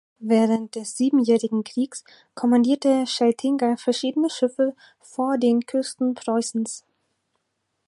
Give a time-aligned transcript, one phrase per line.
[0.17, 2.03] Während des Siebenjährigen Kriegs
[2.33, 6.85] kommandierte Scheltinga verschiedene Schiffe vor den Küsten Preußens.